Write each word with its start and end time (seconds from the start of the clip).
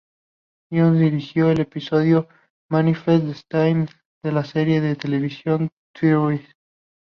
Johnson 0.71 0.97
dirigió 0.99 1.51
el 1.51 1.59
episodio 1.61 2.27
"Manifest 2.71 3.23
Destiny" 3.23 3.85
de 4.23 4.31
la 4.31 4.43
serie 4.43 4.81
de 4.81 4.95
televisión 4.95 5.69
"Terriers". 5.93 6.43